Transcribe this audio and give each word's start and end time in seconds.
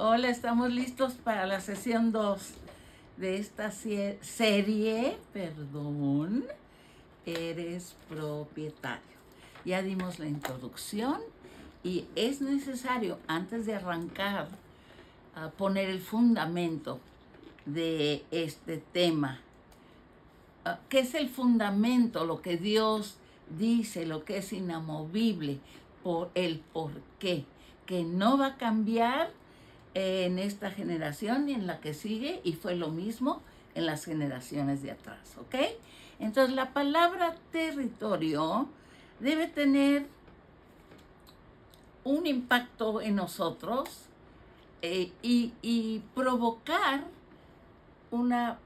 Hola, 0.00 0.28
estamos 0.30 0.70
listos 0.70 1.14
para 1.14 1.44
la 1.44 1.58
sesión 1.60 2.12
2 2.12 2.40
de 3.16 3.38
esta 3.38 3.72
serie, 3.72 5.18
perdón, 5.32 6.44
eres 7.26 7.96
propietario. 8.08 9.02
Ya 9.64 9.82
dimos 9.82 10.20
la 10.20 10.28
introducción 10.28 11.20
y 11.82 12.04
es 12.14 12.40
necesario, 12.40 13.18
antes 13.26 13.66
de 13.66 13.74
arrancar, 13.74 14.46
poner 15.56 15.90
el 15.90 16.00
fundamento 16.00 17.00
de 17.66 18.24
este 18.30 18.78
tema. 18.78 19.40
Ah, 20.64 20.78
¿Qué 20.88 21.00
es 21.00 21.14
el 21.14 21.28
fundamento? 21.28 22.24
Lo 22.24 22.40
que 22.40 22.56
Dios 22.56 23.16
dice, 23.58 24.06
lo 24.06 24.24
que 24.24 24.36
es 24.36 24.52
inamovible, 24.52 25.58
por 26.04 26.30
el 26.36 26.60
por 26.72 26.92
qué, 27.18 27.44
que 27.84 28.04
no 28.04 28.38
va 28.38 28.46
a 28.46 28.56
cambiar 28.58 29.32
en 29.98 30.38
esta 30.38 30.70
generación 30.70 31.46
ni 31.46 31.54
en 31.54 31.66
la 31.66 31.80
que 31.80 31.92
sigue 31.92 32.40
y 32.44 32.52
fue 32.52 32.76
lo 32.76 32.90
mismo 32.90 33.42
en 33.74 33.84
las 33.84 34.04
generaciones 34.04 34.80
de 34.80 34.92
atrás, 34.92 35.36
¿ok? 35.40 35.56
Entonces 36.20 36.54
la 36.54 36.72
palabra 36.72 37.34
territorio 37.50 38.68
debe 39.18 39.48
tener 39.48 40.06
un 42.04 42.26
impacto 42.26 43.00
en 43.00 43.16
nosotros 43.16 44.04
eh, 44.82 45.10
y, 45.20 46.02
provocar 46.14 47.02
una 48.12 48.60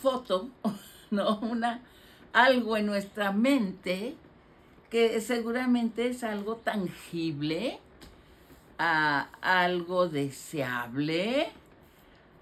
foto, 0.00 0.48
¿no? 1.10 1.38
Una, 1.40 1.82
algo 2.32 2.78
en 2.78 2.86
nuestra 2.86 3.32
mente 3.32 4.16
que 4.88 5.20
seguramente 5.20 6.08
es 6.08 6.24
algo 6.24 6.56
tangible, 6.56 7.78
algo 8.78 10.08
deseable, 10.08 11.50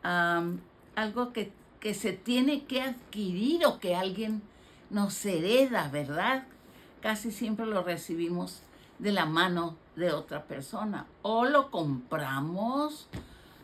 algo 0.02 1.32
que, 1.32 1.52
que 1.80 1.94
se 1.94 2.12
tiene 2.12 2.64
que 2.64 2.82
adquirir 2.82 3.64
o 3.66 3.80
que 3.80 3.96
alguien 3.96 4.42
nos 4.90 5.24
hereda, 5.24 5.88
¿verdad? 5.88 6.44
Casi 7.00 7.32
siempre 7.32 7.66
lo 7.66 7.82
recibimos 7.82 8.62
de 8.98 9.12
la 9.12 9.26
mano 9.26 9.76
de 9.96 10.12
otra 10.12 10.44
persona. 10.44 11.06
O 11.22 11.44
lo 11.44 11.70
compramos, 11.70 13.08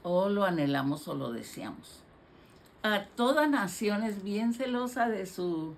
o 0.03 0.29
lo 0.29 0.45
anhelamos 0.45 1.09
o 1.09 1.15
lo 1.15 1.33
deseamos. 1.33 2.01
A 2.83 3.05
toda 3.05 3.47
nación 3.47 4.03
es 4.03 4.25
bien 4.25 4.55
celosa 4.55 5.09
de 5.09 5.27
su, 5.27 5.77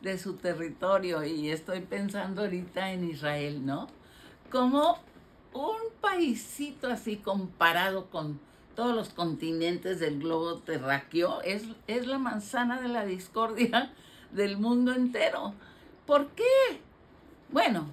de 0.00 0.18
su 0.18 0.34
territorio 0.34 1.24
y 1.24 1.50
estoy 1.50 1.80
pensando 1.80 2.42
ahorita 2.42 2.92
en 2.92 3.10
Israel, 3.10 3.66
¿no? 3.66 3.88
Como 4.50 4.98
un 5.56 5.90
paísito 6.00 6.88
así 6.88 7.16
comparado 7.16 8.06
con 8.10 8.38
todos 8.74 8.94
los 8.94 9.08
continentes 9.08 9.98
del 10.00 10.20
globo 10.20 10.58
terráqueo 10.58 11.40
es, 11.42 11.64
es 11.86 12.06
la 12.06 12.18
manzana 12.18 12.80
de 12.80 12.88
la 12.88 13.04
discordia 13.04 13.92
del 14.32 14.58
mundo 14.58 14.92
entero. 14.92 15.54
¿Por 16.06 16.28
qué? 16.28 16.44
Bueno, 17.50 17.86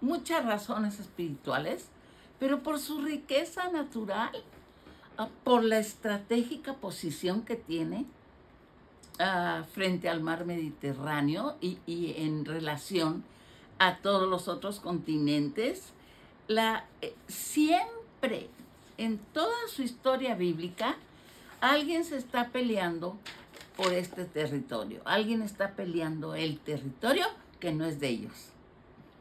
muchas 0.00 0.44
razones 0.44 1.00
espirituales, 1.00 1.88
pero 2.38 2.62
por 2.62 2.78
su 2.78 3.00
riqueza 3.00 3.70
natural, 3.70 4.30
ah, 5.16 5.28
por 5.44 5.64
la 5.64 5.78
estratégica 5.78 6.74
posición 6.74 7.42
que 7.42 7.56
tiene 7.56 8.06
ah, 9.18 9.64
frente 9.72 10.08
al 10.08 10.20
mar 10.20 10.44
Mediterráneo 10.44 11.56
y, 11.60 11.78
en 12.16 12.44
relación 12.44 13.24
a 13.78 13.98
todos 13.98 14.28
los 14.28 14.48
otros 14.48 14.80
continentes, 14.80 15.92
la, 16.48 16.84
eh, 17.02 17.14
siempre 17.28 18.48
en 18.96 19.18
toda 19.18 19.56
su 19.68 19.82
historia 19.82 20.34
bíblica, 20.34 20.96
alguien 21.60 22.04
se 22.04 22.16
está 22.16 22.48
peleando 22.48 23.16
por 23.76 23.92
este 23.92 24.24
territorio. 24.24 25.02
Alguien 25.04 25.42
está 25.42 25.72
peleando 25.72 26.34
el 26.34 26.58
territorio 26.58 27.26
que 27.60 27.72
no 27.72 27.84
es 27.84 28.00
de 28.00 28.08
ellos 28.08 28.52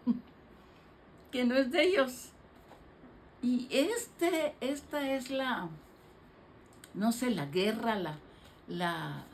que 1.32 1.46
no 1.46 1.56
es 1.56 1.72
de 1.72 1.84
ellos. 1.84 2.30
Y 3.42 3.68
este, 3.70 4.56
esta 4.62 5.12
es 5.12 5.30
la, 5.30 5.70
no 6.94 7.12
sé, 7.12 7.30
la 7.30 7.46
guerra, 7.46 7.96
la, 7.96 8.18
la, 8.68 9.26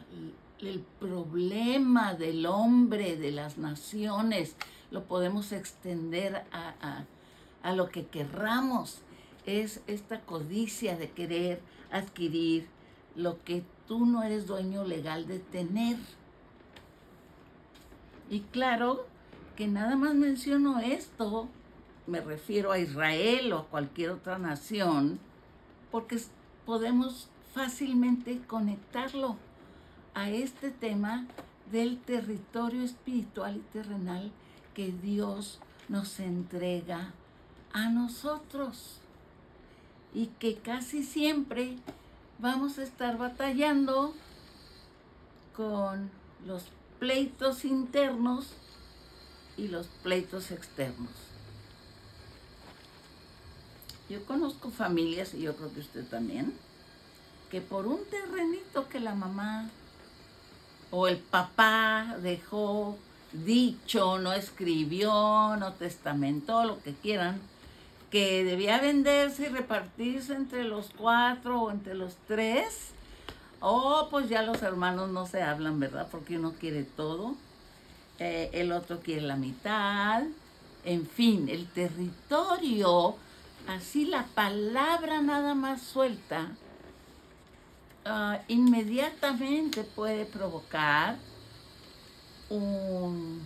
el 0.60 0.84
problema 1.00 2.14
del 2.14 2.46
hombre, 2.46 3.16
de 3.16 3.32
las 3.32 3.58
naciones, 3.58 4.56
lo 4.92 5.06
podemos 5.06 5.52
extender 5.54 6.44
a, 6.52 6.74
a 6.82 7.06
lo 7.72 7.90
que 7.90 8.06
querramos. 8.06 9.02
Es 9.46 9.82
esta 9.88 10.20
codicia 10.22 10.98
de 10.98 11.10
querer 11.10 11.62
adquirir 11.92 12.68
lo 13.16 13.42
que 13.44 13.64
tú 13.88 14.06
no 14.06 14.24
eres 14.24 14.48
dueño 14.48 14.84
legal 14.84 15.28
de 15.28 15.40
tener. 15.40 15.98
Y 18.30 18.42
claro 18.42 19.06
que 19.56 19.68
nada 19.68 19.96
más 19.96 20.16
menciono 20.16 20.80
esto 20.80 21.48
me 22.08 22.20
refiero 22.20 22.72
a 22.72 22.80
Israel 22.80 23.54
o 23.54 23.60
a 23.60 23.68
cualquier 23.68 24.12
otra 24.12 24.38
nación, 24.38 25.20
porque 25.92 26.20
podemos 26.66 27.30
fácilmente 27.54 28.42
conectarlo 28.48 29.38
a 30.14 30.30
este 30.30 30.72
tema 30.72 31.26
del 31.72 32.00
territorio 32.00 32.84
espiritual 32.84 33.58
y 33.58 33.72
terrenal 33.72 34.32
que 34.74 34.92
Dios 34.92 35.60
nos 35.88 36.20
entrega 36.20 37.14
a 37.74 37.90
nosotros 37.90 39.00
y 40.14 40.28
que 40.28 40.56
casi 40.56 41.04
siempre 41.04 41.76
vamos 42.40 42.78
a 42.78 42.84
estar 42.84 43.18
batallando 43.18 44.14
con 45.56 46.10
los 46.46 46.64
pleitos 47.00 47.66
internos 47.66 48.48
y 49.58 49.68
los 49.68 49.88
pleitos 50.04 50.52
externos. 50.52 51.10
Yo 54.10 54.26
conozco 54.26 54.70
familias, 54.70 55.34
y 55.34 55.42
yo 55.42 55.56
creo 55.56 55.74
que 55.74 55.80
usted 55.80 56.06
también, 56.08 56.54
que 57.50 57.62
por 57.62 57.88
un 57.88 58.04
terrenito 58.06 58.88
que 58.90 59.00
la 59.00 59.16
mamá 59.16 59.70
o 60.92 61.08
el 61.08 61.18
papá 61.18 62.18
dejó 62.22 62.98
dicho, 63.32 64.20
no 64.20 64.34
escribió, 64.34 65.56
no 65.58 65.74
testamentó, 65.74 66.66
lo 66.66 66.82
que 66.84 66.94
quieran, 66.94 67.42
que 68.14 68.44
debía 68.44 68.80
venderse 68.80 69.48
y 69.48 69.48
repartirse 69.48 70.36
entre 70.36 70.66
los 70.66 70.92
cuatro 70.96 71.64
o 71.64 71.72
entre 71.72 71.96
los 71.96 72.16
tres. 72.28 72.92
Oh, 73.60 74.08
pues 74.12 74.30
ya 74.30 74.44
los 74.44 74.62
hermanos 74.62 75.10
no 75.10 75.26
se 75.26 75.42
hablan, 75.42 75.80
¿verdad? 75.80 76.08
Porque 76.12 76.38
uno 76.38 76.54
quiere 76.60 76.84
todo, 76.84 77.34
eh, 78.20 78.52
el 78.54 78.72
otro 78.72 79.00
quiere 79.00 79.22
la 79.22 79.36
mitad, 79.36 80.22
en 80.86 81.08
fin, 81.08 81.50
el 81.50 81.68
territorio 81.70 83.16
así 83.68 84.06
la 84.06 84.28
palabra 84.36 85.24
nada 85.24 85.56
más 85.56 85.82
suelta, 85.82 86.52
ah, 88.06 88.42
inmediatamente 88.48 89.84
puede 89.84 90.26
provocar 90.26 91.18
un, 92.52 93.42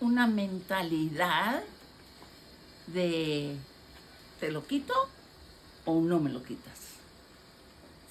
una 0.00 0.26
mentalidad 0.26 1.62
de 2.86 3.56
te 4.40 4.50
lo 4.50 4.66
quito 4.66 4.94
o 5.84 6.00
no 6.00 6.20
me 6.20 6.30
lo 6.30 6.42
quitas. 6.42 6.78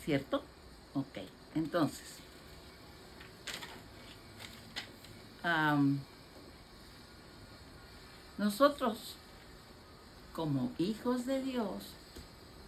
¿Cierto? 0.03 0.43
Ok, 0.93 1.19
entonces. 1.55 2.15
Nosotros, 8.37 9.15
como 10.33 10.71
hijos 10.77 11.25
de 11.25 11.41
Dios, 11.41 11.83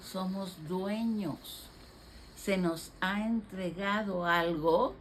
somos 0.04 0.56
dueños. 0.68 1.66
Se 2.38 2.58
nos 2.58 2.92
ha 3.02 3.26
entregado 3.26 4.26
algo 4.26 4.94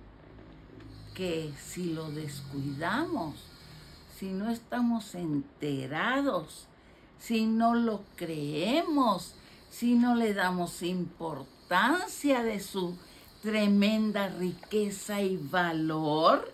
que 1.15 1.53
si 1.65 1.93
lo 1.93 2.11
descuidamos, 2.11 3.37
si 4.19 4.27
no 4.27 4.51
estamos 4.51 5.15
enterados, 5.15 6.67
si 7.19 7.47
no 7.47 7.75
lo 7.75 8.03
creemos, 8.17 9.35
si 9.71 9.95
no 9.95 10.15
le 10.15 10.35
damos 10.35 10.83
importancia 10.83 12.43
de 12.43 12.61
su 12.61 12.97
tremenda 13.43 14.29
riqueza 14.29 15.21
y 15.21 15.37
valor, 15.37 16.53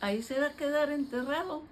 ahí 0.00 0.22
se 0.22 0.40
va 0.40 0.48
a 0.48 0.52
quedar 0.56 0.90
enterrado 0.90 1.62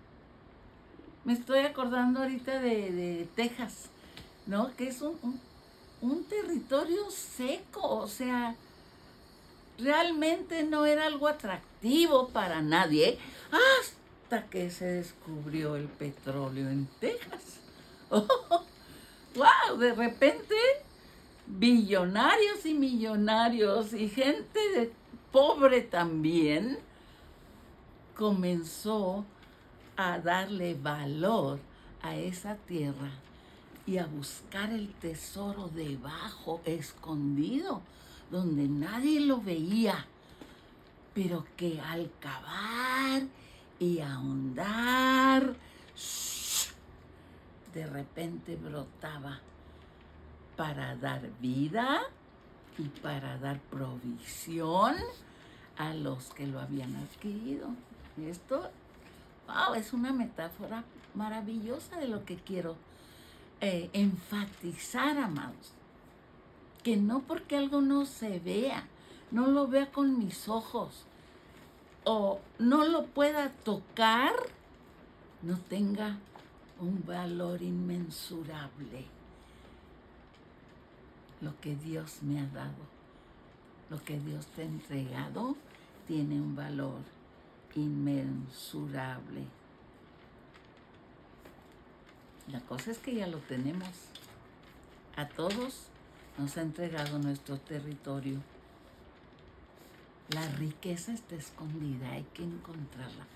me 1.24 1.32
estoy 1.34 1.60
acordando 1.60 2.20
ahorita 2.20 2.60
de, 2.60 3.28
Texas, 3.36 3.90
¿no? 4.46 4.74
Que 4.76 4.88
es 4.88 5.02
un, 5.02 5.40
un, 6.00 6.24
territorio 6.24 7.10
seco, 7.10 7.82
o 7.82 8.08
sea, 8.08 8.54
realmente 9.82 10.62
no 10.64 10.86
era 10.86 11.06
algo 11.06 11.28
atractivo 11.28 12.28
para 12.28 12.62
nadie 12.62 13.18
hasta 13.50 14.46
que 14.48 14.70
se 14.70 14.86
descubrió 14.86 15.76
el 15.76 15.88
petróleo 15.88 16.68
en 16.68 16.86
Texas. 17.00 17.60
¡Wow! 18.10 19.78
De 19.78 19.94
repente, 19.94 20.54
billonarios 21.46 22.66
y 22.66 22.74
millonarios 22.74 23.92
y 23.92 24.08
gente 24.08 24.60
de 24.74 24.92
pobre 25.30 25.82
también 25.82 26.78
comenzó 28.16 29.24
a 29.96 30.18
darle 30.18 30.74
valor 30.74 31.58
a 32.02 32.16
esa 32.16 32.56
tierra 32.56 33.10
y 33.86 33.98
a 33.98 34.06
buscar 34.06 34.70
el 34.70 34.92
tesoro 34.94 35.68
debajo, 35.68 36.60
escondido, 36.64 37.82
donde 38.30 38.68
nadie 38.68 39.20
lo 39.20 39.40
veía, 39.40 40.06
pero 41.14 41.44
que 41.56 41.80
al 41.80 42.10
cavar 42.20 43.22
y 43.78 44.00
ahondar, 44.00 45.54
de 47.74 47.86
repente 47.86 48.56
brotaba 48.56 49.40
para 50.56 50.94
dar 50.96 51.22
vida 51.40 52.02
y 52.78 52.84
para 53.00 53.38
dar 53.38 53.60
provisión 53.60 54.94
a 55.76 55.94
los 55.94 56.30
que 56.34 56.46
lo 56.46 56.60
habían 56.60 56.94
adquirido. 56.96 57.68
Esto, 58.28 58.70
wow, 59.46 59.74
es 59.74 59.92
una 59.92 60.12
metáfora 60.12 60.84
maravillosa 61.14 61.98
de 61.98 62.08
lo 62.08 62.24
que 62.24 62.36
quiero 62.36 62.76
eh, 63.60 63.90
enfatizar, 63.92 65.16
amados. 65.18 65.72
Que 66.82 66.96
no 66.96 67.20
porque 67.20 67.56
algo 67.56 67.80
no 67.80 68.06
se 68.06 68.38
vea, 68.38 68.86
no 69.30 69.46
lo 69.48 69.68
vea 69.68 69.90
con 69.92 70.18
mis 70.18 70.48
ojos 70.48 71.04
o 72.04 72.40
no 72.58 72.84
lo 72.84 73.06
pueda 73.06 73.50
tocar, 73.50 74.32
no 75.42 75.58
tenga 75.58 76.18
un 76.80 77.04
valor 77.06 77.62
inmensurable. 77.62 79.04
Lo 81.40 81.58
que 81.60 81.76
Dios 81.76 82.22
me 82.22 82.40
ha 82.40 82.46
dado, 82.46 82.84
lo 83.90 84.02
que 84.02 84.18
Dios 84.18 84.46
te 84.46 84.62
ha 84.62 84.64
entregado, 84.64 85.56
tiene 86.06 86.40
un 86.40 86.56
valor 86.56 87.00
inmensurable. 87.74 89.44
La 92.48 92.60
cosa 92.60 92.90
es 92.90 92.98
que 92.98 93.14
ya 93.14 93.26
lo 93.26 93.38
tenemos. 93.38 93.88
A 95.16 95.28
todos 95.28 95.89
nos 96.38 96.56
ha 96.56 96.62
entregado 96.62 97.18
nuestro 97.18 97.58
territorio. 97.58 98.38
La 100.30 100.46
riqueza 100.52 101.12
está 101.12 101.34
escondida, 101.34 102.12
hay 102.12 102.24
que 102.34 102.44
encontrarla, 102.44 103.26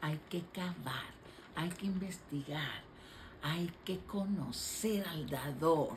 hay 0.00 0.20
que 0.28 0.42
cavar, 0.52 1.12
hay 1.56 1.70
que 1.70 1.86
investigar, 1.86 2.82
hay 3.42 3.72
que 3.84 3.98
conocer 4.00 5.06
al 5.08 5.28
dador 5.28 5.96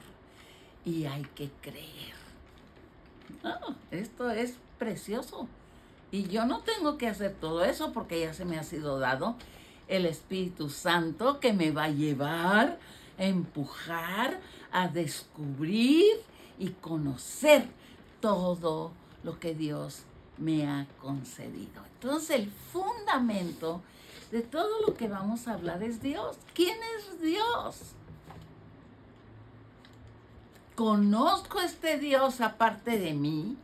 y 0.86 1.06
hay 1.06 1.24
que 1.36 1.50
creer. 1.62 2.16
esto 3.92 4.32
es 4.32 4.56
precioso. 4.78 5.48
Y 6.12 6.28
yo 6.28 6.46
no 6.46 6.62
tengo 6.62 6.98
que 6.98 7.08
hacer 7.08 7.34
todo 7.34 7.66
eso 7.66 7.92
porque 7.92 8.22
ya 8.22 8.34
se 8.34 8.46
me 8.46 8.58
ha 8.58 8.64
sido 8.64 8.98
dado 9.00 9.36
el 9.88 10.06
Espíritu 10.06 10.70
Santo 10.70 11.40
que 11.40 11.52
me 11.54 11.72
va 11.72 11.86
a 11.86 11.90
llevar, 11.90 12.80
a 13.18 13.24
empujar, 13.24 14.40
a 14.72 14.88
descubrir 14.88 16.06
y 16.57 16.69
conocer 16.69 17.68
todo 18.21 18.92
lo 19.24 19.39
que 19.39 19.54
Dios 19.54 20.04
me 20.38 20.68
ha 20.68 20.88
concedido. 21.01 21.83
Entonces 21.95 22.31
el 22.31 22.51
fundamento 22.51 23.81
de 24.31 24.42
todo 24.42 24.81
lo 24.86 24.95
que 24.95 25.07
vamos 25.07 25.48
a 25.48 25.54
hablar 25.54 25.83
es 25.83 26.01
Dios. 26.01 26.38
¿Quién 26.54 26.77
es 26.98 27.21
Dios? 27.21 27.94
¿Conozco 30.75 31.59
este 31.59 31.98
Dios 31.98 32.42
aparte 32.42 33.00
de 33.00 33.13
mí? 33.13 33.57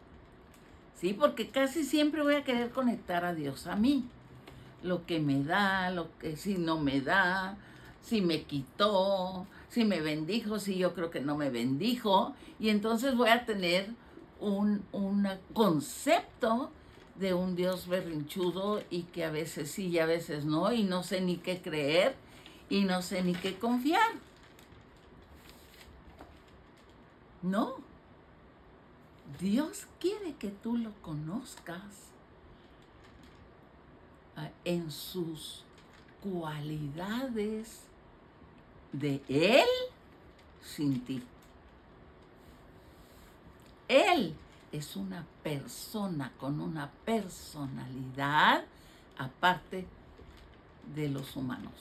Sí, 0.99 1.13
porque 1.13 1.49
casi 1.49 1.83
siempre 1.83 2.23
voy 2.23 2.35
a 2.35 2.43
querer 2.43 2.71
conectar 2.71 3.25
a 3.25 3.33
Dios 3.33 3.67
a 3.67 3.75
mí. 3.75 4.05
Lo 4.81 5.05
que 5.05 5.19
me 5.19 5.43
da, 5.43 5.91
lo 5.91 6.17
que 6.17 6.37
si 6.37 6.57
no 6.57 6.79
me 6.79 7.01
da, 7.01 7.55
si 8.01 8.21
me 8.21 8.43
quitó, 8.43 9.45
si 9.73 9.85
me 9.85 10.01
bendijo, 10.01 10.59
si 10.59 10.77
yo 10.77 10.93
creo 10.93 11.09
que 11.09 11.19
no 11.19 11.35
me 11.35 11.49
bendijo. 11.49 12.35
Y 12.59 12.69
entonces 12.69 13.17
voy 13.17 13.29
a 13.29 13.43
tener 13.43 13.89
un, 14.39 14.85
un 14.91 15.27
concepto 15.53 16.69
de 17.15 17.33
un 17.33 17.55
Dios 17.55 17.87
berrinchudo 17.87 18.83
y 18.91 19.03
que 19.03 19.25
a 19.25 19.31
veces 19.31 19.71
sí 19.71 19.87
y 19.87 19.97
a 19.97 20.05
veces 20.05 20.45
no, 20.45 20.71
y 20.71 20.83
no 20.83 21.01
sé 21.01 21.21
ni 21.21 21.37
qué 21.37 21.59
creer 21.59 22.15
y 22.69 22.83
no 22.83 23.01
sé 23.01 23.23
ni 23.23 23.33
qué 23.33 23.57
confiar. 23.57 24.11
No. 27.41 27.77
Dios 29.39 29.87
quiere 29.99 30.35
que 30.35 30.49
tú 30.49 30.77
lo 30.77 30.91
conozcas 31.01 32.11
ah, 34.35 34.51
en 34.65 34.91
sus 34.91 35.63
cualidades 36.21 37.87
de 38.93 39.21
Él 39.27 39.67
sin 40.61 41.03
ti. 41.03 41.21
Él 43.87 44.33
es 44.71 44.95
una 44.95 45.25
persona 45.43 46.31
con 46.39 46.61
una 46.61 46.89
personalidad 47.05 48.63
aparte 49.17 49.85
de 50.95 51.09
los 51.09 51.35
humanos. 51.35 51.73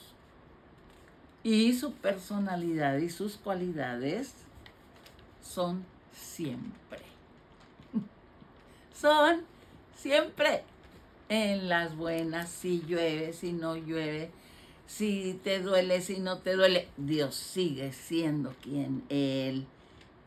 Y 1.43 1.73
su 1.73 1.93
personalidad 1.93 2.97
y 2.97 3.09
sus 3.09 3.37
cualidades 3.37 4.33
son 5.41 5.85
siempre. 6.13 7.01
son 8.93 9.41
siempre 9.95 10.63
en 11.29 11.67
las 11.67 11.95
buenas, 11.95 12.49
si 12.49 12.81
llueve, 12.81 13.33
si 13.33 13.53
no 13.53 13.75
llueve, 13.75 14.31
si 14.87 15.39
te 15.43 15.59
duele, 15.59 16.01
si 16.01 16.19
no 16.19 16.39
te 16.39 16.53
duele. 16.55 16.87
Dios 16.97 17.35
sigue 17.35 17.93
siendo 17.93 18.53
quien 18.61 19.03
Él 19.09 19.65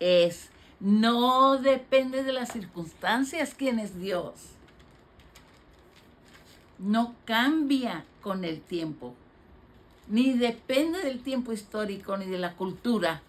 es 0.00 0.50
no 0.78 1.56
depende 1.56 2.22
de 2.22 2.32
las 2.32 2.52
circunstancias 2.52 3.54
quién 3.56 3.78
es 3.78 3.98
Dios. 3.98 4.34
No 6.78 7.14
cambia 7.24 8.04
con 8.20 8.44
el 8.44 8.60
tiempo. 8.60 9.14
Ni 10.08 10.34
depende 10.34 11.02
del 11.02 11.20
tiempo 11.20 11.52
histórico 11.52 12.16
ni 12.18 12.26
de 12.26 12.38
la 12.38 12.54
cultura. 12.54 13.22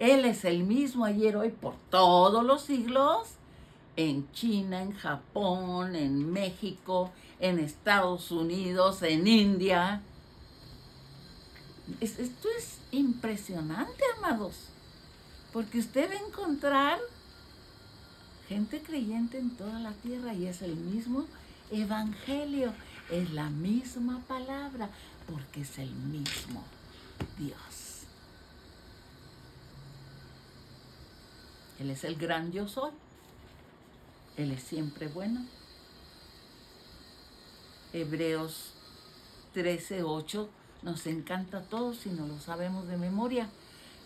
Él 0.00 0.24
es 0.24 0.44
el 0.44 0.64
mismo 0.64 1.04
ayer, 1.04 1.36
hoy, 1.36 1.50
por 1.50 1.74
todos 1.90 2.44
los 2.44 2.62
siglos. 2.62 3.28
En 3.94 4.30
China, 4.32 4.82
en 4.82 4.92
Japón, 4.92 5.94
en 5.94 6.32
México, 6.32 7.10
en 7.38 7.60
Estados 7.60 8.32
Unidos, 8.32 9.02
en 9.02 9.26
India. 9.28 10.02
Esto 12.00 12.48
es 12.58 12.78
impresionante, 12.92 14.02
amados. 14.18 14.54
Porque 15.52 15.78
usted 15.78 16.10
va 16.10 16.14
a 16.14 16.28
encontrar 16.28 16.98
gente 18.48 18.82
creyente 18.82 19.38
en 19.38 19.50
toda 19.50 19.78
la 19.80 19.92
tierra 19.92 20.34
y 20.34 20.46
es 20.46 20.62
el 20.62 20.76
mismo 20.76 21.26
evangelio, 21.70 22.72
es 23.10 23.30
la 23.32 23.50
misma 23.50 24.20
palabra, 24.26 24.90
porque 25.30 25.62
es 25.62 25.78
el 25.78 25.90
mismo 25.90 26.62
Dios. 27.38 27.88
Él 31.78 31.90
es 31.90 32.04
el 32.04 32.16
gran 32.16 32.52
yo 32.52 32.68
soy. 32.68 32.92
Él 34.36 34.52
es 34.52 34.62
siempre 34.62 35.08
bueno. 35.08 35.44
Hebreos 37.92 38.72
13:8 39.54 40.48
nos 40.82 41.06
encanta 41.06 41.58
a 41.58 41.62
todos 41.62 41.98
si 41.98 42.10
no 42.10 42.26
lo 42.26 42.38
sabemos 42.40 42.88
de 42.88 42.96
memoria 42.96 43.48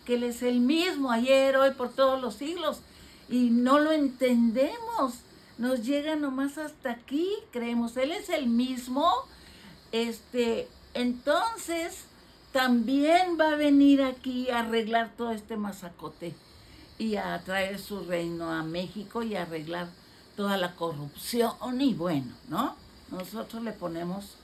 que 0.05 0.15
Él 0.15 0.23
es 0.23 0.43
el 0.43 0.59
mismo 0.59 1.11
ayer, 1.11 1.55
hoy, 1.57 1.71
por 1.71 1.89
todos 1.89 2.21
los 2.21 2.35
siglos. 2.35 2.81
Y 3.29 3.49
no 3.49 3.79
lo 3.79 3.91
entendemos. 3.91 5.19
Nos 5.57 5.85
llega 5.85 6.15
nomás 6.15 6.57
hasta 6.57 6.91
aquí, 6.91 7.29
creemos, 7.51 7.95
Él 7.97 8.11
es 8.11 8.29
el 8.29 8.47
mismo. 8.47 9.09
Este, 9.91 10.67
entonces, 10.93 12.05
también 12.51 13.37
va 13.39 13.51
a 13.53 13.55
venir 13.55 14.01
aquí 14.01 14.49
a 14.49 14.59
arreglar 14.59 15.13
todo 15.15 15.31
este 15.31 15.57
masacote 15.57 16.35
y 16.97 17.15
a 17.15 17.41
traer 17.43 17.79
su 17.79 18.01
reino 18.03 18.51
a 18.51 18.63
México 18.63 19.23
y 19.23 19.35
a 19.35 19.43
arreglar 19.43 19.87
toda 20.35 20.57
la 20.57 20.75
corrupción 20.75 21.81
y 21.81 21.93
bueno, 21.93 22.33
¿no? 22.49 22.75
Nosotros 23.11 23.63
le 23.63 23.71
ponemos 23.71 24.35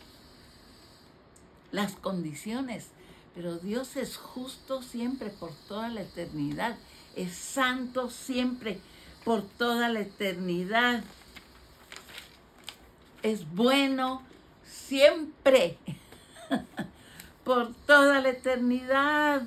las 1.72 1.96
condiciones 1.96 2.90
pero 3.40 3.58
Dios 3.58 3.96
es 3.96 4.18
justo 4.18 4.82
siempre 4.82 5.30
por 5.30 5.52
toda 5.70 5.88
la 5.88 6.02
eternidad. 6.02 6.76
Es 7.16 7.34
santo 7.34 8.10
siempre 8.10 8.82
por 9.24 9.44
toda 9.44 9.88
la 9.88 10.02
eternidad. 10.02 11.04
Es 13.24 13.50
bueno 13.50 14.24
siempre 14.66 15.78
por 17.46 17.74
toda 17.86 18.20
la 18.20 18.28
eternidad. 18.28 19.44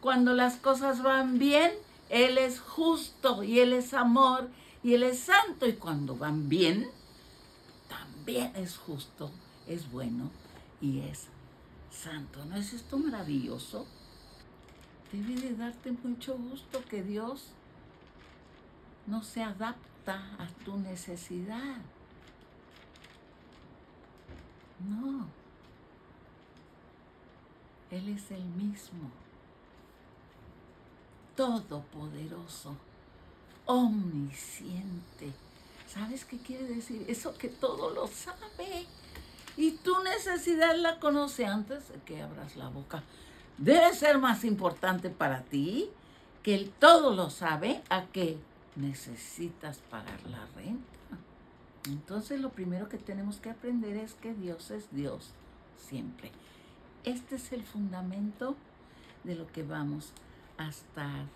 Cuando 0.00 0.32
las 0.32 0.56
cosas 0.56 1.02
van 1.02 1.38
bien, 1.38 1.72
Él 2.08 2.38
es 2.38 2.60
justo 2.60 3.42
y 3.42 3.60
Él 3.60 3.74
es 3.74 3.92
amor 3.92 4.48
y 4.82 4.94
Él 4.94 5.02
es 5.02 5.20
santo. 5.20 5.66
Y 5.66 5.74
cuando 5.74 6.16
van 6.16 6.48
bien, 6.48 6.88
también 7.88 8.52
es 8.56 8.78
justo, 8.78 9.30
es 9.66 9.90
bueno 9.90 10.30
y 10.80 11.00
es 11.00 11.28
santo. 11.90 12.44
¿No 12.44 12.56
es 12.56 12.72
esto 12.72 12.98
maravilloso? 12.98 13.86
Debe 15.12 15.40
de 15.40 15.56
darte 15.56 15.92
mucho 15.92 16.36
gusto 16.36 16.84
que 16.84 17.02
Dios 17.02 17.48
no 19.06 19.22
se 19.22 19.42
adapta 19.42 20.36
a 20.38 20.46
tu 20.64 20.76
necesidad. 20.78 21.78
No. 24.88 25.26
Él 27.90 28.08
es 28.08 28.30
el 28.30 28.44
mismo. 28.44 29.10
Todopoderoso. 31.36 32.76
Omnisciente. 33.66 35.32
¿Sabes 35.88 36.24
qué 36.24 36.38
quiere 36.38 36.64
decir? 36.64 37.04
Eso 37.08 37.36
que 37.36 37.48
todo 37.48 37.90
lo 37.90 38.06
sabe. 38.06 38.86
Y 39.60 39.72
tu 39.72 40.02
necesidad 40.02 40.74
la 40.74 40.98
conoce 40.98 41.44
antes 41.44 41.86
de 41.90 42.00
que 42.06 42.22
abras 42.22 42.56
la 42.56 42.70
boca. 42.70 43.02
Debe 43.58 43.92
ser 43.92 44.16
más 44.16 44.42
importante 44.44 45.10
para 45.10 45.42
ti 45.42 45.90
que 46.42 46.54
el 46.54 46.70
todo 46.70 47.14
lo 47.14 47.28
sabe 47.28 47.82
a 47.90 48.06
que 48.06 48.38
necesitas 48.74 49.76
pagar 49.90 50.18
la 50.30 50.46
renta. 50.56 50.86
Entonces 51.90 52.40
lo 52.40 52.48
primero 52.48 52.88
que 52.88 52.96
tenemos 52.96 53.36
que 53.36 53.50
aprender 53.50 53.98
es 53.98 54.14
que 54.14 54.32
Dios 54.32 54.70
es 54.70 54.90
Dios 54.92 55.32
siempre. 55.76 56.32
Este 57.04 57.36
es 57.36 57.52
el 57.52 57.62
fundamento 57.62 58.56
de 59.24 59.34
lo 59.34 59.46
que 59.46 59.62
vamos 59.62 60.14
a 60.56 60.70
estar 60.70 61.26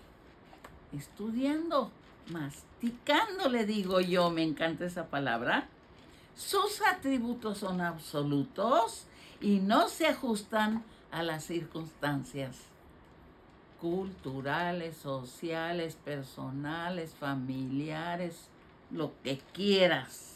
estudiando, 0.91 1.91
masticando, 2.31 3.49
le 3.49 3.67
digo 3.67 4.01
yo, 4.01 4.31
me 4.31 4.41
encanta 4.41 4.85
esa 4.85 5.09
palabra. 5.09 5.69
Sus 6.35 6.81
atributos 6.81 7.59
son 7.59 7.81
absolutos 7.81 9.05
y 9.39 9.59
no 9.59 9.87
se 9.87 10.07
ajustan 10.07 10.83
a 11.11 11.23
las 11.23 11.45
circunstancias 11.45 12.57
culturales, 13.79 14.97
sociales, 14.97 15.95
personales, 16.03 17.13
familiares, 17.13 18.49
lo 18.91 19.11
que 19.23 19.39
quieras. 19.53 20.35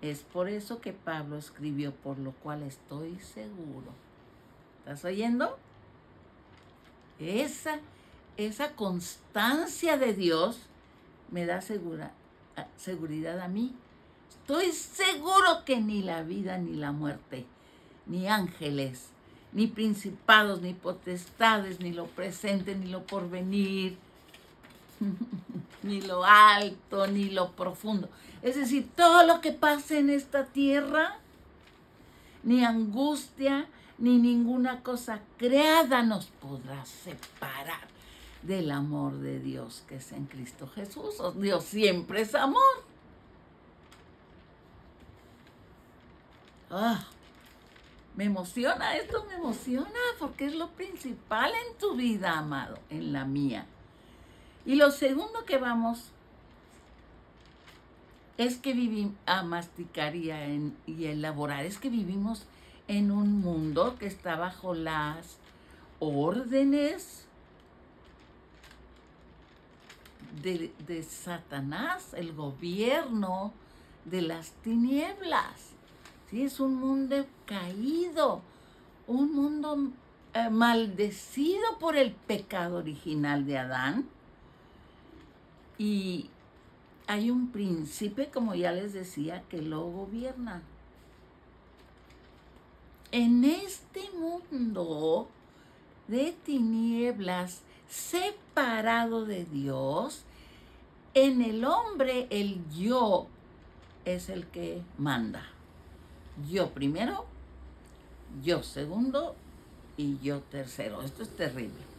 Es 0.00 0.20
por 0.20 0.48
eso 0.48 0.80
que 0.80 0.92
Pablo 0.92 1.36
escribió, 1.36 1.92
por 1.92 2.18
lo 2.18 2.32
cual 2.32 2.62
estoy 2.62 3.18
seguro. 3.18 3.92
¿Estás 4.78 5.04
oyendo? 5.04 5.58
Esa, 7.18 7.80
esa 8.36 8.76
constancia 8.76 9.98
de 9.98 10.14
Dios 10.14 10.60
me 11.30 11.46
da 11.46 11.60
segura, 11.60 12.12
seguridad 12.76 13.40
a 13.40 13.48
mí. 13.48 13.74
Estoy 14.30 14.72
seguro 14.72 15.64
que 15.64 15.80
ni 15.80 16.02
la 16.02 16.22
vida 16.22 16.58
ni 16.58 16.76
la 16.76 16.92
muerte, 16.92 17.46
ni 18.06 18.28
ángeles, 18.28 19.08
ni 19.52 19.66
principados, 19.66 20.60
ni 20.60 20.74
potestades, 20.74 21.80
ni 21.80 21.92
lo 21.92 22.06
presente, 22.06 22.74
ni 22.74 22.86
lo 22.86 23.04
porvenir, 23.04 23.96
ni 25.82 26.00
lo 26.00 26.24
alto, 26.24 27.06
ni 27.06 27.30
lo 27.30 27.52
profundo. 27.52 28.08
Es 28.42 28.56
decir, 28.56 28.88
todo 28.96 29.24
lo 29.24 29.40
que 29.40 29.52
pase 29.52 29.98
en 29.98 30.10
esta 30.10 30.46
tierra, 30.46 31.16
ni 32.42 32.64
angustia, 32.64 33.68
ni 33.98 34.18
ninguna 34.18 34.82
cosa 34.82 35.20
creada 35.36 36.02
nos 36.02 36.26
podrá 36.26 36.84
separar 36.86 37.88
del 38.42 38.70
amor 38.70 39.18
de 39.18 39.38
Dios 39.38 39.84
que 39.86 39.96
es 39.96 40.12
en 40.12 40.24
Cristo 40.26 40.66
Jesús. 40.74 41.16
Dios 41.36 41.64
siempre 41.64 42.22
es 42.22 42.34
amor. 42.34 42.89
Ah, 46.70 47.04
me 48.16 48.24
emociona, 48.24 48.96
esto 48.96 49.24
me 49.28 49.34
emociona 49.34 49.90
porque 50.18 50.46
es 50.46 50.54
lo 50.54 50.68
principal 50.70 51.52
en 51.52 51.78
tu 51.78 51.96
vida, 51.96 52.38
amado, 52.38 52.78
en 52.88 53.12
la 53.12 53.24
mía. 53.24 53.66
Y 54.64 54.76
lo 54.76 54.90
segundo 54.90 55.44
que 55.44 55.58
vamos 55.58 56.10
es 58.38 58.56
que 58.56 58.72
vivimos, 58.72 59.14
a 59.26 59.42
masticar 59.42 60.14
y, 60.16 60.30
y 60.86 61.06
elaborar, 61.06 61.64
es 61.64 61.78
que 61.78 61.90
vivimos 61.90 62.46
en 62.88 63.10
un 63.10 63.40
mundo 63.40 63.96
que 63.98 64.06
está 64.06 64.36
bajo 64.36 64.74
las 64.74 65.38
órdenes 65.98 67.26
de, 70.42 70.72
de, 70.86 71.02
Satanás, 71.02 72.14
el 72.14 72.32
gobierno 72.32 73.52
de 74.04 74.22
las 74.22 74.52
tinieblas. 74.62 75.74
¿Sí? 76.30 76.42
Es 76.42 76.60
un 76.60 76.76
mundo 76.76 77.26
caído, 77.44 78.40
un 79.06 79.34
mundo 79.34 79.90
eh, 80.32 80.48
maldecido 80.48 81.78
por 81.80 81.96
el 81.96 82.12
pecado 82.12 82.78
original 82.78 83.44
de 83.46 83.58
Adán. 83.58 84.08
Y 85.76 86.30
hay 87.08 87.30
un 87.30 87.50
príncipe, 87.50 88.28
como 88.28 88.54
ya 88.54 88.70
les 88.70 88.92
decía, 88.92 89.42
que 89.48 89.60
lo 89.60 89.90
gobierna. 89.90 90.62
En 93.10 93.44
este 93.44 94.08
mundo 94.12 95.28
de 96.06 96.32
tinieblas, 96.44 97.62
separado 97.88 99.24
de 99.24 99.44
Dios, 99.46 100.22
en 101.14 101.42
el 101.42 101.64
hombre 101.64 102.28
el 102.30 102.64
yo 102.70 103.26
es 104.04 104.28
el 104.28 104.46
que 104.46 104.82
manda. 104.96 105.42
Yo 106.48 106.70
primero, 106.70 107.26
yo 108.42 108.62
segundo 108.62 109.34
y 109.96 110.18
yo 110.20 110.40
tercero. 110.40 111.02
Esto 111.02 111.22
es 111.22 111.36
terrible. 111.36 111.90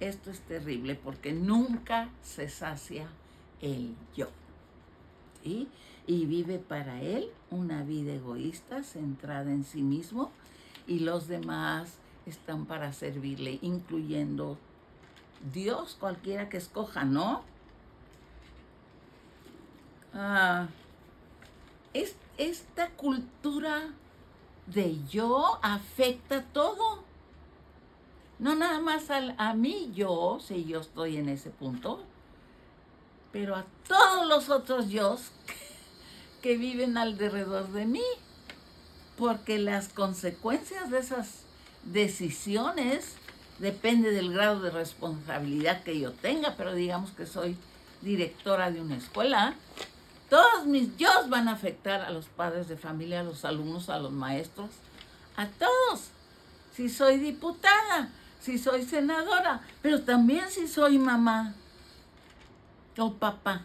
Esto 0.00 0.30
es 0.30 0.40
terrible 0.40 0.96
porque 0.96 1.32
nunca 1.32 2.08
se 2.22 2.48
sacia 2.48 3.06
el 3.60 3.94
yo. 4.16 4.28
Y 5.44 5.68
vive 6.06 6.58
para 6.58 7.00
él 7.00 7.30
una 7.50 7.84
vida 7.84 8.12
egoísta, 8.12 8.82
centrada 8.82 9.50
en 9.50 9.64
sí 9.64 9.82
mismo, 9.82 10.30
y 10.86 11.00
los 11.00 11.28
demás 11.28 11.98
están 12.26 12.66
para 12.66 12.92
servirle, 12.92 13.58
incluyendo 13.62 14.58
Dios, 15.52 15.96
cualquiera 15.98 16.48
que 16.48 16.56
escoja, 16.56 17.04
¿no? 17.04 17.42
Ah, 20.14 20.68
esta 22.38 22.90
cultura 22.90 23.94
de 24.66 24.98
yo 25.08 25.58
afecta 25.62 26.42
todo. 26.52 27.04
No 28.38 28.54
nada 28.54 28.80
más 28.80 29.04
a 29.10 29.54
mí 29.54 29.92
yo, 29.94 30.38
si 30.40 30.64
yo 30.64 30.80
estoy 30.80 31.16
en 31.16 31.28
ese 31.28 31.50
punto, 31.50 32.02
pero 33.30 33.54
a 33.56 33.64
todos 33.86 34.26
los 34.26 34.50
otros 34.50 34.90
yo 34.90 35.16
que 36.42 36.56
viven 36.56 36.96
alrededor 36.96 37.68
de 37.68 37.86
mí, 37.86 38.02
porque 39.16 39.58
las 39.58 39.88
consecuencias 39.88 40.90
de 40.90 40.98
esas 40.98 41.42
decisiones 41.84 43.16
depende 43.58 44.10
del 44.10 44.32
grado 44.32 44.60
de 44.60 44.70
responsabilidad 44.70 45.82
que 45.84 45.98
yo 45.98 46.12
tenga, 46.12 46.56
pero 46.56 46.74
digamos 46.74 47.12
que 47.12 47.26
soy 47.26 47.56
directora 48.00 48.70
de 48.70 48.80
una 48.80 48.96
escuela, 48.96 49.54
todos 50.32 50.64
mis 50.64 50.96
yo 50.96 51.10
van 51.28 51.46
a 51.46 51.52
afectar 51.52 52.00
a 52.00 52.08
los 52.08 52.24
padres 52.24 52.66
de 52.66 52.78
familia, 52.78 53.20
a 53.20 53.22
los 53.22 53.44
alumnos, 53.44 53.90
a 53.90 53.98
los 53.98 54.12
maestros, 54.12 54.70
a 55.36 55.46
todos. 55.46 56.04
Si 56.74 56.88
soy 56.88 57.18
diputada, 57.18 58.08
si 58.40 58.56
soy 58.56 58.82
senadora, 58.86 59.60
pero 59.82 60.00
también 60.00 60.48
si 60.48 60.68
soy 60.68 60.96
mamá, 60.96 61.52
o 62.96 63.12
papá, 63.12 63.60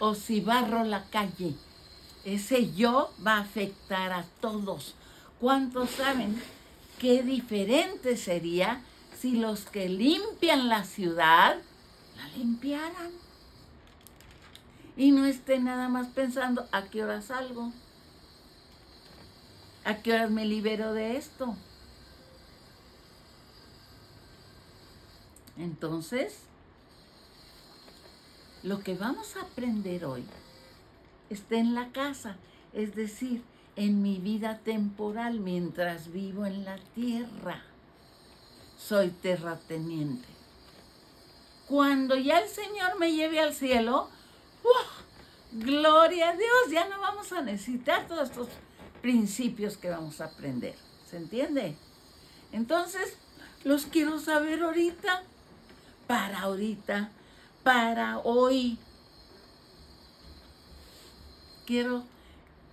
o 0.00 0.16
si 0.16 0.40
barro 0.40 0.82
la 0.82 1.04
calle, 1.04 1.54
ese 2.24 2.72
yo 2.72 3.12
va 3.24 3.34
a 3.34 3.42
afectar 3.42 4.12
a 4.12 4.24
todos. 4.40 4.96
¿Cuántos 5.38 5.90
saben 5.90 6.42
qué 6.98 7.22
diferente 7.22 8.16
sería 8.16 8.80
si 9.16 9.36
los 9.36 9.66
que 9.66 9.88
limpian 9.88 10.68
la 10.68 10.82
ciudad 10.82 11.58
la 12.16 12.28
limpiaran? 12.36 13.25
Y 14.96 15.12
no 15.12 15.26
esté 15.26 15.58
nada 15.58 15.88
más 15.88 16.08
pensando 16.08 16.66
a 16.72 16.84
qué 16.84 17.04
hora 17.04 17.20
salgo, 17.20 17.72
a 19.84 19.96
qué 19.96 20.14
horas 20.14 20.30
me 20.30 20.46
libero 20.46 20.94
de 20.94 21.16
esto. 21.16 21.54
Entonces, 25.58 26.40
lo 28.62 28.80
que 28.80 28.94
vamos 28.94 29.36
a 29.36 29.42
aprender 29.42 30.04
hoy 30.04 30.24
está 31.30 31.56
en 31.56 31.74
la 31.74 31.92
casa, 31.92 32.36
es 32.72 32.94
decir, 32.94 33.42
en 33.76 34.02
mi 34.02 34.18
vida 34.18 34.58
temporal 34.58 35.40
mientras 35.40 36.12
vivo 36.12 36.46
en 36.46 36.64
la 36.64 36.78
tierra. 36.94 37.62
Soy 38.78 39.10
terrateniente. 39.10 40.26
Cuando 41.68 42.16
ya 42.16 42.38
el 42.38 42.48
Señor 42.48 42.98
me 42.98 43.12
lleve 43.12 43.40
al 43.40 43.54
cielo, 43.54 44.08
gloria 45.52 46.30
a 46.30 46.36
Dios, 46.36 46.70
ya 46.70 46.88
no 46.88 47.00
vamos 47.00 47.32
a 47.32 47.42
necesitar 47.42 48.06
todos 48.06 48.30
estos 48.30 48.48
principios 49.00 49.76
que 49.76 49.90
vamos 49.90 50.20
a 50.20 50.26
aprender. 50.26 50.74
¿Se 51.08 51.16
entiende? 51.16 51.76
Entonces, 52.52 53.16
los 53.64 53.86
quiero 53.86 54.18
saber 54.18 54.62
ahorita, 54.62 55.22
para 56.06 56.40
ahorita, 56.40 57.10
para 57.62 58.18
hoy. 58.18 58.78
Quiero, 61.66 62.04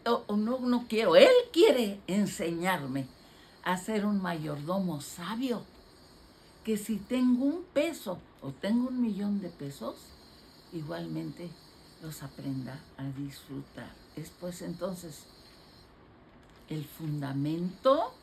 o, 0.05 0.35
no, 0.35 0.59
no 0.59 0.85
quiero, 0.88 1.15
Él 1.15 1.31
quiere 1.51 2.00
enseñarme 2.07 3.07
a 3.63 3.77
ser 3.77 4.05
un 4.05 4.21
mayordomo 4.21 5.01
sabio. 5.01 5.63
Que 6.63 6.77
si 6.77 6.97
tengo 6.97 7.45
un 7.45 7.63
peso 7.73 8.19
o 8.41 8.51
tengo 8.51 8.88
un 8.88 9.01
millón 9.01 9.41
de 9.41 9.50
pesos, 9.50 9.95
igualmente 10.71 11.50
los 12.03 12.22
aprenda 12.22 12.79
a 12.98 13.05
disfrutar. 13.05 13.89
Es 14.15 14.29
pues 14.29 14.62
entonces 14.62 15.25
el 16.69 16.86
fundamento 16.86 18.13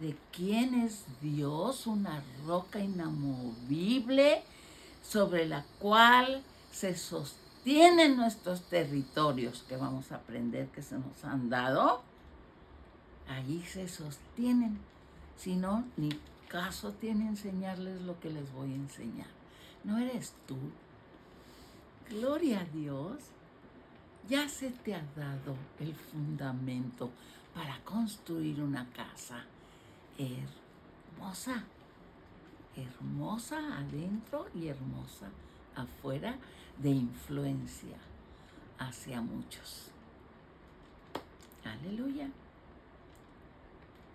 de 0.00 0.16
quién 0.32 0.74
es 0.74 1.04
Dios, 1.20 1.86
una 1.86 2.22
roca 2.46 2.78
inamovible 2.78 4.42
sobre 5.02 5.46
la 5.46 5.64
cual 5.78 6.42
se 6.70 6.96
sostienen 6.96 8.16
nuestros 8.16 8.62
territorios 8.62 9.64
que 9.68 9.76
vamos 9.76 10.12
a 10.12 10.16
aprender 10.16 10.68
que 10.68 10.82
se 10.82 10.96
nos 10.96 11.24
han 11.24 11.50
dado. 11.50 12.02
Allí 13.28 13.62
se 13.64 13.88
sostienen. 13.88 14.78
Si 15.36 15.56
no, 15.56 15.84
ni 15.96 16.10
caso 16.48 16.92
tiene 16.92 17.26
enseñarles 17.26 18.00
lo 18.02 18.18
que 18.20 18.30
les 18.30 18.52
voy 18.52 18.72
a 18.72 18.76
enseñar. 18.76 19.28
No 19.84 19.98
eres 19.98 20.32
tú. 20.46 20.56
Gloria 22.10 22.60
a 22.60 22.64
Dios. 22.64 23.18
Ya 24.28 24.48
se 24.48 24.70
te 24.70 24.94
ha 24.94 25.02
dado 25.16 25.56
el 25.80 25.94
fundamento 25.94 27.10
para 27.54 27.78
construir 27.80 28.60
una 28.60 28.88
casa 28.90 29.44
hermosa, 30.16 31.64
hermosa 32.76 33.78
adentro 33.78 34.46
y 34.54 34.68
hermosa 34.68 35.28
afuera 35.74 36.36
de 36.78 36.90
influencia 36.90 37.96
hacia 38.78 39.20
muchos. 39.20 39.90
Aleluya. 41.64 42.28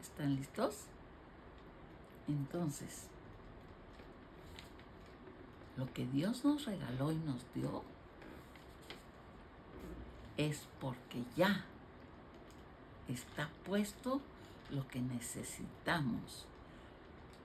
¿Están 0.01 0.35
listos? 0.35 0.85
Entonces, 2.27 3.07
lo 5.77 5.91
que 5.93 6.05
Dios 6.07 6.43
nos 6.43 6.65
regaló 6.65 7.11
y 7.11 7.17
nos 7.17 7.41
dio 7.53 7.83
es 10.35 10.67
porque 10.79 11.23
ya 11.35 11.65
está 13.07 13.49
puesto 13.65 14.21
lo 14.71 14.87
que 14.87 14.99
necesitamos 14.99 16.45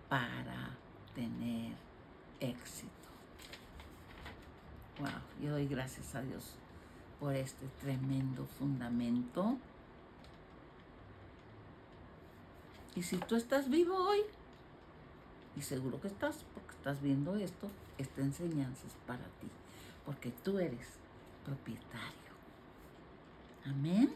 para 0.09 0.77
tener 1.15 1.75
éxito. 2.41 2.91
Wow, 4.99 5.09
yo 5.41 5.53
doy 5.53 5.67
gracias 5.67 6.15
a 6.15 6.23
Dios 6.23 6.55
por 7.21 7.35
este 7.35 7.67
tremendo 7.81 8.47
fundamento. 8.59 9.57
Y 12.95 13.03
si 13.03 13.17
tú 13.17 13.37
estás 13.37 13.71
vivo 13.71 13.97
hoy, 13.97 14.21
y 15.57 15.63
seguro 15.63 16.01
que 16.01 16.09
estás, 16.09 16.45
porque 16.55 16.71
estás 16.71 17.03
viendo 17.03 17.37
esto, 17.37 17.69
esta 17.99 18.23
enseñanza 18.23 18.87
es 18.87 18.95
para 19.07 19.25
ti, 19.41 19.49
porque 20.07 20.31
tú 20.31 20.59
eres 20.59 20.89
propietario. 21.45 22.33
Amén. 23.65 24.13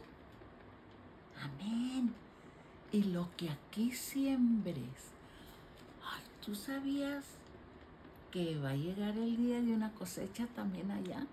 Amén. 1.40 2.12
Y 2.92 3.04
lo 3.04 3.28
que 3.36 3.50
aquí 3.50 3.92
siembres, 3.92 5.12
ay, 6.02 6.22
¿tú 6.44 6.54
sabías 6.54 7.24
que 8.30 8.58
va 8.58 8.70
a 8.70 8.76
llegar 8.76 9.16
el 9.16 9.36
día 9.36 9.60
de 9.60 9.72
una 9.72 9.92
cosecha 9.92 10.46
también 10.54 10.90
allá? 10.90 11.26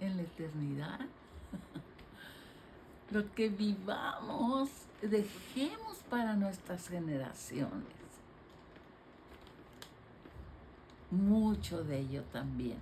En 0.00 0.16
la 0.16 0.22
eternidad. 0.22 1.00
lo 3.10 3.32
que 3.34 3.48
vivamos, 3.48 4.68
dejemos 5.00 5.98
para 6.10 6.34
nuestras 6.34 6.88
generaciones. 6.88 8.01
Mucho 11.12 11.84
de 11.84 12.00
ello 12.00 12.22
también. 12.32 12.78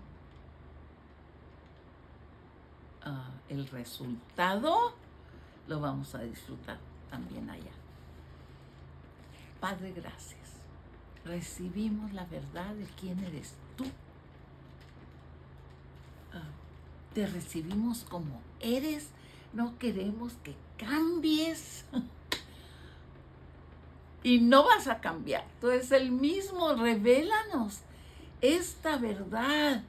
Ah, 3.02 3.28
el 3.48 3.66
resultado 3.66 4.94
lo 5.66 5.80
vamos 5.80 6.14
a 6.14 6.20
disfrutar 6.20 6.78
también 7.10 7.50
allá. 7.50 7.72
Padre, 9.58 9.90
gracias. 9.90 10.38
Recibimos 11.24 12.12
la 12.12 12.24
verdad 12.26 12.72
de 12.76 12.84
quién 13.00 13.18
eres 13.24 13.56
tú. 13.76 13.84
Ah, 16.32 16.46
te 17.12 17.26
recibimos 17.26 18.04
como 18.04 18.40
eres. 18.60 19.08
No 19.52 19.76
queremos 19.76 20.34
que 20.44 20.54
cambies. 20.78 21.84
y 24.22 24.38
no 24.38 24.62
vas 24.62 24.86
a 24.86 25.00
cambiar. 25.00 25.44
Tú 25.60 25.70
eres 25.70 25.90
el 25.90 26.12
mismo. 26.12 26.74
Revélanos 26.74 27.82
esta 28.40 28.96
verdad 28.96 29.82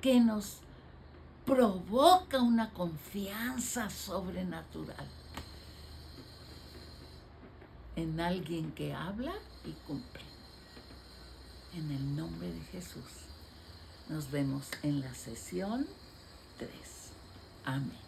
que 0.00 0.20
nos 0.20 0.58
provoca 1.44 2.40
una 2.40 2.70
confianza 2.70 3.88
sobrenatural 3.90 5.06
en 7.96 8.20
alguien 8.20 8.72
que 8.72 8.94
habla 8.94 9.32
y 9.64 9.72
cumple. 9.86 10.22
En 11.74 11.90
el 11.90 12.16
nombre 12.16 12.52
de 12.52 12.60
Jesús. 12.72 13.26
Nos 14.08 14.30
vemos 14.30 14.68
en 14.82 15.00
la 15.00 15.14
sesión 15.14 15.86
3. 16.58 16.70
Amén. 17.64 18.05